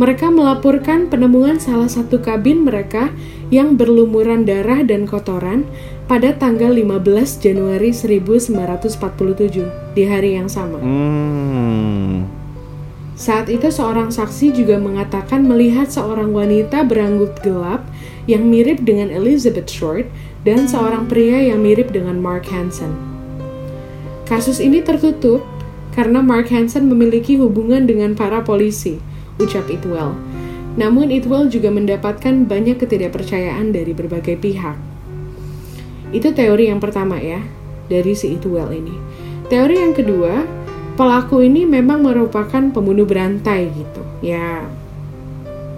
mereka 0.00 0.32
melaporkan 0.32 1.08
penemuan 1.12 1.60
salah 1.60 1.88
satu 1.88 2.16
kabin 2.20 2.64
mereka 2.64 3.12
yang 3.52 3.76
berlumuran 3.76 4.48
darah 4.48 4.80
dan 4.80 5.04
kotoran 5.04 5.68
pada 6.08 6.32
tanggal 6.32 6.72
15 6.72 7.44
Januari 7.44 7.92
1947 7.92 9.68
di 9.92 10.02
hari 10.08 10.40
yang 10.40 10.48
sama. 10.48 10.80
Hmm. 10.80 12.24
Saat 13.12 13.52
itu 13.52 13.68
seorang 13.68 14.08
saksi 14.08 14.56
juga 14.56 14.80
mengatakan 14.80 15.44
melihat 15.44 15.92
seorang 15.92 16.32
wanita 16.32 16.82
beranggut 16.82 17.38
gelap 17.44 17.84
yang 18.24 18.48
mirip 18.48 18.82
dengan 18.82 19.12
Elizabeth 19.12 19.68
Short 19.68 20.08
dan 20.48 20.66
seorang 20.66 21.06
pria 21.06 21.52
yang 21.52 21.60
mirip 21.60 21.92
dengan 21.92 22.18
Mark 22.18 22.48
Hansen. 22.48 22.96
Kasus 24.26 24.64
ini 24.64 24.80
tertutup 24.80 25.44
karena 25.92 26.24
Mark 26.24 26.48
Hansen 26.48 26.88
memiliki 26.88 27.36
hubungan 27.36 27.84
dengan 27.84 28.16
para 28.16 28.40
polisi 28.40 28.96
ucap 29.36 29.68
Itwell. 29.68 30.16
Namun 30.72 31.12
Itwell 31.12 31.52
juga 31.52 31.68
mendapatkan 31.68 32.48
banyak 32.48 32.80
ketidakpercayaan 32.80 33.76
dari 33.76 33.92
berbagai 33.92 34.40
pihak. 34.40 34.76
Itu 36.12 36.32
teori 36.32 36.68
yang 36.68 36.80
pertama 36.80 37.20
ya, 37.20 37.40
dari 37.88 38.12
si 38.16 38.36
Itwell 38.36 38.72
ini. 38.72 38.96
Teori 39.52 39.76
yang 39.80 39.92
kedua, 39.92 40.44
pelaku 40.96 41.44
ini 41.44 41.68
memang 41.68 42.04
merupakan 42.04 42.72
pembunuh 42.72 43.04
berantai 43.04 43.68
gitu. 43.68 44.02
Ya, 44.24 44.64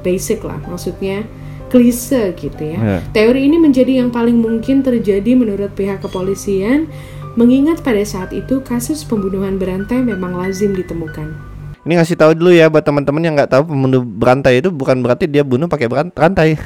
basic 0.06 0.46
lah, 0.46 0.62
maksudnya 0.68 1.26
klise 1.74 2.30
gitu 2.38 2.62
ya. 2.62 2.78
Yeah. 2.78 3.00
Teori 3.10 3.50
ini 3.50 3.58
menjadi 3.58 3.98
yang 3.98 4.14
paling 4.14 4.38
mungkin 4.38 4.86
terjadi 4.86 5.34
menurut 5.34 5.74
pihak 5.74 6.06
kepolisian, 6.06 6.86
mengingat 7.34 7.82
pada 7.82 8.06
saat 8.06 8.30
itu 8.30 8.62
kasus 8.62 9.02
pembunuhan 9.02 9.58
berantai 9.58 10.06
memang 10.06 10.38
lazim 10.38 10.70
ditemukan. 10.70 11.53
Ini 11.84 12.00
ngasih 12.00 12.16
tahu 12.16 12.32
dulu 12.32 12.50
ya 12.52 12.72
buat 12.72 12.80
teman-teman 12.80 13.20
yang 13.20 13.36
nggak 13.36 13.52
tahu 13.52 13.68
pembunuh 13.68 14.00
berantai 14.00 14.64
itu 14.64 14.72
bukan 14.72 15.04
berarti 15.04 15.28
dia 15.28 15.44
bunuh 15.44 15.68
pakai 15.68 15.88
berantai. 15.88 16.56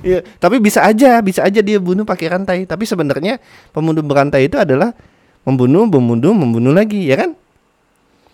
Iya, 0.00 0.24
tapi 0.40 0.64
bisa 0.64 0.80
aja, 0.80 1.20
bisa 1.20 1.44
aja 1.44 1.60
dia 1.60 1.76
bunuh 1.76 2.08
pakai 2.08 2.32
rantai. 2.32 2.64
Tapi 2.64 2.88
sebenarnya 2.88 3.36
pembunuh 3.68 4.00
berantai 4.00 4.48
itu 4.48 4.56
adalah 4.56 4.96
membunuh, 5.44 5.84
membunuh, 5.84 6.32
membunuh 6.32 6.72
lagi, 6.72 7.04
ya 7.04 7.20
kan? 7.20 7.36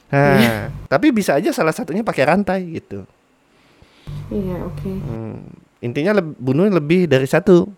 Nah, 0.06 0.38
iya. 0.38 0.70
tapi 0.86 1.10
bisa 1.10 1.34
aja 1.34 1.50
salah 1.50 1.74
satunya 1.74 2.06
pakai 2.06 2.22
rantai 2.22 2.62
gitu. 2.70 3.02
Iya, 4.30 4.62
oke. 4.62 4.78
Okay. 4.78 4.96
Hmm, 5.02 5.42
intinya 5.82 6.14
le 6.14 6.22
bunuh 6.22 6.70
lebih 6.70 7.10
dari 7.10 7.26
satu. 7.26 7.66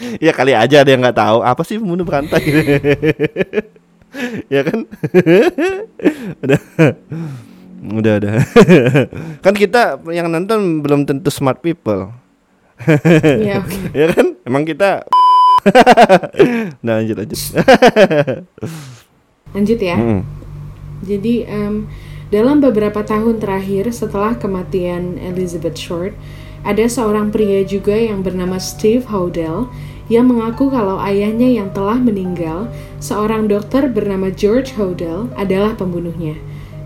ya 0.24 0.32
kali 0.32 0.52
aja 0.56 0.82
ada 0.82 0.90
yang 0.90 1.02
nggak 1.04 1.18
tahu. 1.18 1.38
Apa 1.44 1.62
sih 1.64 1.76
pembunuh 1.80 2.04
berantai? 2.06 2.42
Ya 4.50 4.66
kan? 4.66 4.90
Udah. 6.42 6.60
Udah 7.94 8.12
udah. 8.18 8.34
Kan 9.38 9.54
kita 9.54 10.02
yang 10.10 10.26
nonton 10.26 10.82
belum 10.82 11.06
tentu 11.06 11.30
smart 11.30 11.62
people. 11.62 12.10
Ya, 13.38 13.62
ya 13.94 14.10
kan? 14.10 14.34
Emang 14.42 14.66
kita 14.66 15.06
nah 16.82 16.98
lanjut 16.98 17.22
lanjut. 17.22 17.38
Lanjut 19.54 19.78
ya. 19.78 19.94
Mm. 19.94 20.22
jadi 21.06 21.34
um, 21.48 21.74
dalam 22.30 22.62
beberapa 22.62 23.02
tahun 23.02 23.42
terakhir 23.42 23.90
setelah 23.90 24.36
kematian 24.38 25.18
Elizabeth 25.18 25.74
Short 25.80 26.14
ada 26.60 26.84
seorang 26.86 27.32
pria 27.32 27.64
juga 27.64 27.96
yang 27.96 28.20
bernama 28.20 28.60
Steve 28.60 29.08
Hodel 29.08 29.66
yang 30.10 30.26
mengaku 30.26 30.74
kalau 30.74 30.98
ayahnya 30.98 31.46
yang 31.46 31.70
telah 31.70 31.94
meninggal, 31.94 32.66
seorang 32.98 33.46
dokter 33.46 33.86
bernama 33.86 34.34
George 34.34 34.74
Hodel, 34.74 35.30
adalah 35.38 35.78
pembunuhnya. 35.78 36.34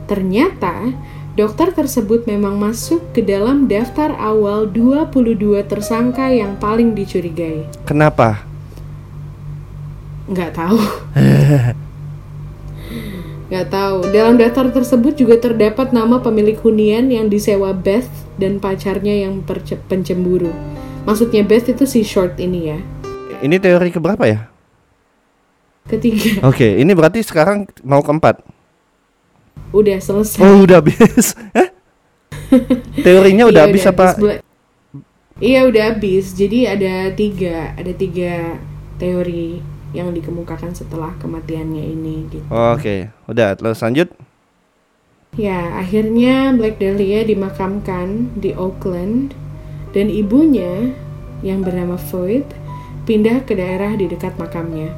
Ternyata, 0.05 0.93
dokter 1.33 1.73
tersebut 1.73 2.29
memang 2.29 2.61
masuk 2.61 3.01
ke 3.17 3.25
dalam 3.25 3.65
daftar 3.65 4.13
awal 4.21 4.69
22 4.69 5.65
tersangka 5.65 6.29
yang 6.29 6.61
paling 6.61 6.93
dicurigai. 6.93 7.65
Kenapa? 7.89 8.45
Nggak 10.29 10.53
tahu. 10.53 10.79
Nggak 13.49 13.69
tahu. 13.73 13.99
Dalam 14.13 14.35
daftar 14.37 14.69
tersebut 14.69 15.17
juga 15.17 15.41
terdapat 15.41 15.97
nama 15.97 16.21
pemilik 16.21 16.57
hunian 16.61 17.09
yang 17.09 17.33
disewa 17.33 17.73
Beth 17.73 18.09
dan 18.37 18.61
pacarnya 18.61 19.25
yang 19.25 19.41
pencemburu. 19.89 20.53
Maksudnya 21.09 21.45
Beth 21.45 21.69
itu 21.69 21.85
si 21.85 22.05
short 22.05 22.37
ini 22.41 22.73
ya. 22.73 22.81
Ini 23.43 23.57
teori 23.59 23.91
keberapa 23.91 24.25
ya? 24.29 24.47
Ketiga. 25.89 26.41
Oke, 26.49 26.63
okay, 26.65 26.73
ini 26.81 26.93
berarti 26.95 27.21
sekarang 27.21 27.69
mau 27.83 28.01
keempat. 28.01 28.41
Udah 29.75 29.99
selesai. 29.99 30.41
Oh, 30.41 30.63
udah 30.63 30.79
habis. 30.79 31.35
Teorinya 33.05 33.51
udah 33.51 33.67
iya, 33.67 33.69
habis 33.69 33.85
apa? 33.89 34.07
Iya, 35.43 35.61
udah 35.67 35.83
habis. 35.95 36.31
Jadi 36.33 36.71
ada 36.71 37.11
tiga, 37.11 37.75
ada 37.75 37.91
tiga 37.91 38.63
teori 39.03 39.59
yang 39.95 40.11
dikemukakan 40.15 40.75
setelah 40.75 41.15
kematiannya 41.19 41.85
ini 41.95 42.15
gitu. 42.31 42.47
Oke, 42.51 42.79
okay. 42.79 43.01
udah 43.31 43.55
terus 43.59 43.83
lanjut. 43.83 44.11
Ya, 45.35 45.83
akhirnya 45.83 46.55
Black 46.55 46.79
Dahlia 46.79 47.27
dimakamkan 47.27 48.39
di 48.39 48.55
Oakland 48.55 49.35
dan 49.91 50.07
ibunya 50.07 50.95
yang 51.43 51.67
bernama 51.67 51.99
Floyd 51.99 52.47
pindah 53.05 53.45
ke 53.45 53.57
daerah 53.57 53.93
di 53.97 54.09
dekat 54.09 54.37
makamnya. 54.41 54.93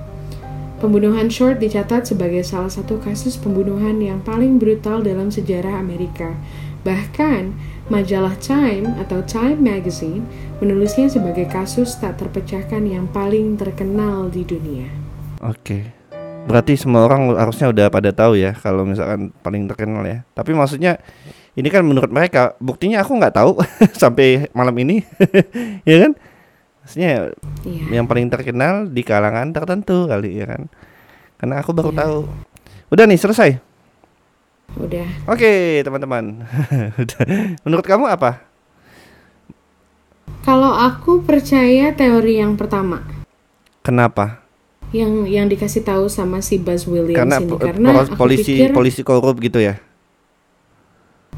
Pembunuhan 0.76 1.32
Short 1.32 1.56
dicatat 1.56 2.04
sebagai 2.04 2.44
salah 2.44 2.68
satu 2.68 3.00
kasus 3.00 3.40
pembunuhan 3.40 3.96
yang 3.96 4.20
paling 4.20 4.60
brutal 4.60 5.00
dalam 5.00 5.32
sejarah 5.32 5.80
Amerika. 5.80 6.36
Bahkan, 6.84 7.56
majalah 7.88 8.36
Time 8.38 8.94
atau 9.00 9.24
Time 9.24 9.58
Magazine 9.58 10.22
menulisnya 10.60 11.08
sebagai 11.08 11.48
kasus 11.48 11.96
tak 11.96 12.20
terpecahkan 12.20 12.84
yang 12.84 13.08
paling 13.08 13.56
terkenal 13.56 14.28
di 14.28 14.44
dunia. 14.44 14.86
Oke. 15.42 15.96
Berarti 16.46 16.78
semua 16.78 17.08
orang 17.08 17.34
harusnya 17.34 17.72
udah 17.74 17.86
pada 17.90 18.14
tahu 18.14 18.38
ya 18.38 18.54
kalau 18.54 18.86
misalkan 18.86 19.34
paling 19.42 19.66
terkenal 19.66 20.06
ya. 20.06 20.22
Tapi 20.36 20.54
maksudnya 20.54 21.00
ini 21.58 21.66
kan 21.72 21.82
menurut 21.82 22.12
mereka 22.12 22.54
buktinya 22.62 23.02
aku 23.02 23.18
nggak 23.18 23.34
tahu 23.34 23.58
sampai 24.02 24.52
malam 24.54 24.76
ini, 24.78 25.02
ya 25.88 26.06
kan? 26.06 26.12
Maksudnya 26.86 27.34
Iya. 27.60 27.84
yang 27.92 28.06
paling 28.06 28.30
terkenal 28.30 28.86
di 28.86 29.02
kalangan 29.02 29.50
tertentu 29.50 30.06
kali 30.06 30.38
ya 30.38 30.46
kan 30.46 30.70
karena 31.36 31.58
aku 31.58 31.74
baru 31.74 31.90
Iya. 31.90 31.98
tahu 31.98 32.16
udah 32.88 33.04
nih 33.04 33.18
selesai 33.18 33.50
Udah. 34.76 35.06
oke 35.26 35.52
teman-teman 35.82 36.46
Udah. 37.02 37.20
menurut 37.60 37.82
kamu 37.82 38.06
apa 38.08 38.46
Kalau 40.40 40.70
aku 40.70 41.26
percaya 41.26 41.90
teori 41.90 42.38
yang 42.38 42.54
pertama, 42.54 43.02
kenapa 43.82 44.46
yang 44.94 45.26
yang 45.26 45.50
dikasih 45.50 45.82
tahu 45.82 46.06
sama 46.06 46.38
si 46.38 46.54
Buzz 46.56 46.86
Williams 46.86 47.18
karena 47.18 47.36
ini 47.36 47.50
po- 47.50 47.58
karena 47.58 47.88
aku 47.98 48.14
polisi 48.14 48.54
pikir 48.54 48.70
polisi 48.70 49.02
korup 49.02 49.42
gitu 49.42 49.58
ya 49.58 49.82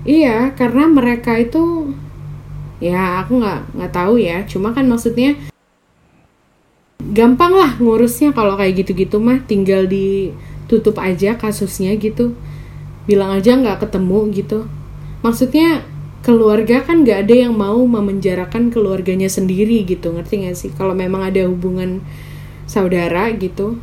iya 0.04 0.52
karena 0.52 0.84
mereka 0.86 1.34
itu 1.34 1.96
ya 2.78 3.22
aku 3.22 3.42
nggak 3.42 3.60
nggak 3.74 3.92
tahu 3.92 4.14
ya. 4.18 4.42
Cuma 4.46 4.70
kan 4.74 4.86
maksudnya 4.86 5.38
gampang 6.98 7.54
lah 7.54 7.78
ngurusnya 7.78 8.34
kalau 8.34 8.54
kayak 8.58 8.86
gitu-gitu 8.86 9.18
mah. 9.18 9.42
Tinggal 9.46 9.86
ditutup 9.86 10.98
aja 11.02 11.38
kasusnya 11.38 11.94
gitu. 11.98 12.34
Bilang 13.06 13.34
aja 13.38 13.54
nggak 13.58 13.88
ketemu 13.88 14.18
gitu. 14.34 14.58
Maksudnya 15.24 15.82
keluarga 16.22 16.82
kan 16.82 17.06
nggak 17.06 17.24
ada 17.26 17.34
yang 17.48 17.54
mau 17.54 17.78
memenjarakan 17.78 18.70
keluarganya 18.74 19.30
sendiri 19.30 19.86
gitu. 19.86 20.14
Ngerti 20.14 20.46
nggak 20.46 20.56
sih? 20.56 20.70
Kalau 20.74 20.94
memang 20.94 21.26
ada 21.26 21.46
hubungan 21.46 22.02
saudara 22.68 23.32
gitu. 23.34 23.80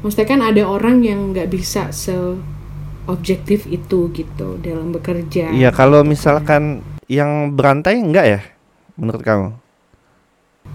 Maksudnya 0.00 0.28
kan 0.30 0.40
ada 0.46 0.62
orang 0.62 1.02
yang 1.02 1.34
nggak 1.34 1.50
bisa 1.50 1.90
se 1.90 2.14
objektif 3.08 3.64
itu 3.66 4.12
gitu 4.12 4.60
dalam 4.60 4.92
bekerja. 4.92 5.50
Iya 5.50 5.72
kalau 5.72 6.04
misalkan 6.04 6.84
yang 7.08 7.56
berantai 7.56 7.98
enggak 7.98 8.26
ya 8.28 8.40
menurut 9.00 9.24
kamu 9.24 9.48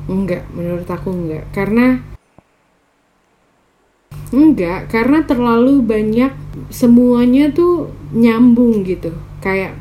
Enggak, 0.03 0.43
menurut 0.51 0.87
aku 0.89 1.15
enggak. 1.15 1.47
Karena 1.55 2.01
enggak, 4.33 4.91
karena 4.91 5.23
terlalu 5.23 5.79
banyak 5.79 6.33
semuanya 6.73 7.53
tuh 7.53 7.93
nyambung 8.11 8.83
gitu. 8.83 9.15
Kayak 9.39 9.79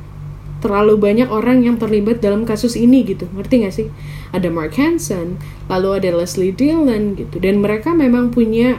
terlalu 0.62 0.94
banyak 0.94 1.26
orang 1.26 1.66
yang 1.66 1.74
terlibat 1.74 2.22
dalam 2.22 2.46
kasus 2.46 2.78
ini 2.78 3.02
gitu. 3.02 3.26
Ngerti 3.34 3.66
gak 3.66 3.74
sih? 3.74 3.88
Ada 4.30 4.46
Mark 4.46 4.78
Hansen, 4.78 5.42
lalu 5.66 5.98
ada 5.98 6.22
Leslie 6.22 6.54
Dillon 6.54 7.18
gitu. 7.18 7.42
Dan 7.42 7.58
mereka 7.58 7.90
memang 7.90 8.30
punya 8.30 8.78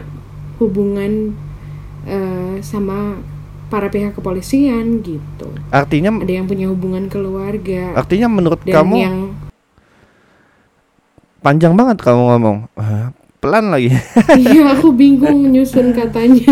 hubungan 0.63 1.35
eh, 2.07 2.63
sama 2.63 3.19
para 3.73 3.89
pihak 3.89 4.13
kepolisian 4.13 5.01
gitu. 5.01 5.49
artinya 5.69 6.13
Ada 6.13 6.29
yang 6.31 6.45
punya 6.45 6.69
hubungan 6.69 7.09
keluarga. 7.09 7.97
artinya 7.97 8.29
menurut 8.29 8.61
Dan 8.61 8.69
kamu 8.71 8.95
yang 8.99 9.17
panjang 11.41 11.73
banget 11.73 11.97
kamu 11.99 12.21
ngomong 12.29 12.57
pelan 13.37 13.67
lagi 13.67 13.91
Iya, 14.39 14.63
aku 14.73 14.93
bingung 14.93 15.51
nyusun 15.51 15.91
katanya. 15.91 16.47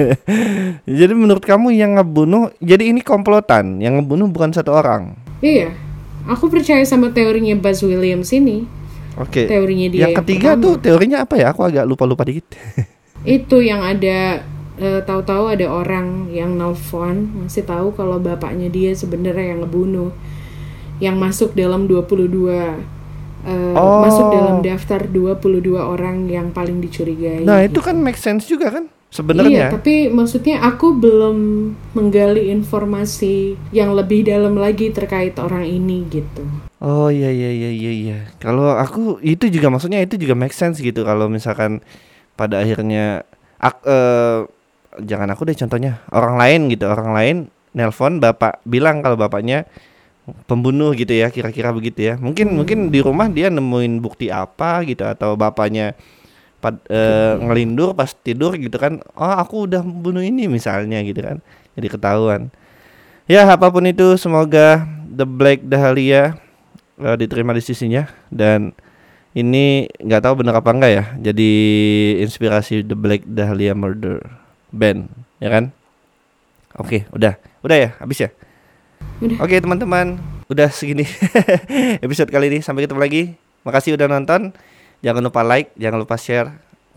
jadi 1.00 1.12
menurut 1.12 1.42
kamu 1.42 1.72
yang 1.72 1.96
ngebunuh 1.96 2.54
jadi 2.60 2.86
ini 2.86 3.00
komplotan 3.00 3.80
yang 3.80 3.98
ngebunuh 3.98 4.28
bukan 4.28 4.52
satu 4.52 4.70
orang 4.70 5.18
iya, 5.40 5.74
aku 6.24 6.46
percaya 6.46 6.84
sama 6.84 7.10
teorinya 7.10 7.56
Buzz 7.56 7.82
Williams 7.82 8.30
ini. 8.30 8.68
oke 9.16 9.48
Teorinya 9.48 9.88
dia 9.88 10.00
yang 10.06 10.14
ketiga 10.22 10.54
pertama. 10.54 10.62
tuh 10.62 10.74
teorinya 10.78 11.18
apa 11.24 11.34
ya 11.34 11.50
aku 11.50 11.60
agak 11.64 11.84
lupa 11.84 12.04
lupa 12.06 12.22
dikit 12.22 12.46
Itu 13.20 13.58
yang 13.58 13.82
ada 13.82 14.40
eh, 14.80 15.00
tahu-tahu 15.04 15.52
ada 15.52 15.66
orang 15.68 16.32
yang 16.32 16.56
nelfon 16.56 17.44
masih 17.44 17.62
tahu 17.62 17.92
kalau 17.92 18.16
bapaknya 18.16 18.72
dia 18.72 18.96
sebenarnya 18.96 19.54
yang 19.54 19.60
ngebunuh. 19.62 20.10
Yang 21.00 21.16
masuk 21.16 21.50
dalam 21.54 21.84
22 21.84 22.80
eh, 23.40 23.72
Oh. 23.72 24.04
masuk 24.04 24.26
dalam 24.32 24.60
daftar 24.60 25.04
22 25.04 25.80
orang 25.80 26.28
yang 26.28 26.52
paling 26.52 26.80
dicurigai. 26.80 27.40
Nah 27.44 27.64
itu 27.64 27.80
gitu. 27.80 27.88
kan 27.88 27.96
make 27.96 28.20
sense 28.20 28.44
juga 28.44 28.68
kan 28.68 28.84
Iya, 28.84 29.16
sebenarnya. 29.16 29.66
tapi 29.74 30.06
maksudnya 30.06 30.62
aku 30.62 30.94
belum 30.94 31.36
menggali 31.92 32.46
informasi 32.52 33.58
yang 33.74 33.96
lebih 33.96 34.22
dalam 34.22 34.54
lagi 34.54 34.94
terkait 34.94 35.34
orang 35.40 35.66
ini 35.66 36.06
gitu. 36.06 36.46
Oh 36.78 37.10
iya 37.10 37.26
iya 37.26 37.50
iya 37.50 37.70
iya 37.74 37.92
iya. 37.92 38.18
Kalau 38.38 38.70
aku 38.70 39.18
itu 39.20 39.50
juga 39.50 39.66
maksudnya 39.66 39.98
itu 39.98 40.14
juga 40.14 40.38
make 40.38 40.54
sense 40.54 40.78
gitu 40.78 41.02
kalau 41.02 41.26
misalkan 41.26 41.82
pada 42.38 42.62
akhirnya 42.62 43.26
ak, 43.58 43.82
eh, 43.82 44.38
jangan 44.98 45.30
aku 45.30 45.46
deh 45.46 45.56
contohnya. 45.56 46.02
Orang 46.10 46.40
lain 46.40 46.66
gitu 46.72 46.90
orang 46.90 47.10
lain 47.14 47.36
nelpon 47.70 48.18
bapak 48.18 48.58
bilang 48.66 48.98
kalau 49.04 49.14
bapaknya 49.14 49.68
pembunuh 50.50 50.90
gitu 50.94 51.14
ya 51.14 51.30
kira-kira 51.30 51.70
begitu 51.70 52.10
ya. 52.10 52.14
Mungkin 52.18 52.50
mungkin 52.54 52.78
di 52.90 52.98
rumah 52.98 53.30
dia 53.30 53.52
nemuin 53.52 54.02
bukti 54.02 54.32
apa 54.32 54.82
gitu 54.86 55.06
atau 55.06 55.38
bapaknya 55.38 55.94
pad, 56.58 56.82
eh, 56.90 57.38
ngelindur 57.38 57.94
pas 57.94 58.10
tidur 58.10 58.52
gitu 58.58 58.76
kan 58.76 59.00
oh 59.16 59.34
aku 59.38 59.70
udah 59.70 59.80
membunuh 59.86 60.24
ini 60.24 60.50
misalnya 60.50 60.98
gitu 61.06 61.22
kan. 61.22 61.38
Jadi 61.78 61.86
ketahuan. 61.86 62.50
Ya 63.30 63.46
apa 63.46 63.70
pun 63.70 63.86
itu 63.86 64.18
semoga 64.18 64.82
The 65.06 65.22
Black 65.22 65.62
Dahlia 65.62 66.34
eh, 66.98 67.16
diterima 67.16 67.54
di 67.54 67.62
sisinya. 67.62 68.10
Dan 68.30 68.74
ini 69.34 69.86
nggak 70.02 70.22
tahu 70.26 70.42
benar 70.42 70.58
apa 70.58 70.74
enggak 70.74 70.92
ya 70.92 71.04
jadi 71.30 71.52
inspirasi 72.26 72.82
The 72.82 72.98
Black 72.98 73.22
Dahlia 73.30 73.78
Murder 73.78 74.39
band 74.70 75.10
ya 75.42 75.48
kan? 75.50 75.64
Oke 76.78 77.06
udah. 77.14 77.36
Udah 77.60 77.76
ya? 77.76 77.88
Habis 77.98 78.26
ya? 78.26 78.30
Oke 79.42 79.60
teman-teman. 79.60 80.16
Udah 80.50 80.70
segini 80.72 81.06
episode 82.04 82.30
kali 82.30 82.50
ini. 82.50 82.58
Sampai 82.62 82.86
ketemu 82.86 83.00
lagi. 83.02 83.22
Makasih 83.66 83.94
udah 83.94 84.06
nonton. 84.08 84.54
Jangan 85.04 85.22
lupa 85.24 85.42
like 85.44 85.70
jangan 85.76 85.98
lupa 86.02 86.16
share. 86.16 86.50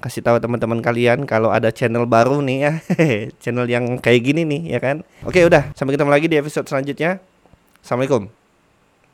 Kasih 0.04 0.20
tahu 0.20 0.36
teman-teman 0.44 0.84
kalian 0.84 1.24
kalau 1.24 1.48
ada 1.48 1.72
channel 1.72 2.04
baru 2.04 2.44
nih 2.44 2.58
ya. 2.60 2.74
Channel 3.44 3.68
yang 3.72 3.86
kayak 4.04 4.20
gini 4.20 4.44
nih 4.44 4.76
ya 4.76 4.80
kan? 4.84 5.00
Oke 5.24 5.40
udah. 5.48 5.72
Sampai 5.80 5.96
ketemu 5.96 6.12
lagi 6.12 6.28
di 6.28 6.36
episode 6.36 6.68
selanjutnya. 6.68 7.24
Assalamualaikum. 7.80 8.28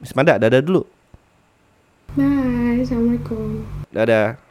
Miss 0.01 0.17
Manda 0.17 0.41
dadah 0.41 0.61
dulu. 0.65 0.81
Bye, 2.17 2.81
assalamualaikum. 2.81 3.61
dadah 3.93 4.48